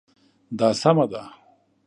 [0.59, 1.21] دا سمه ده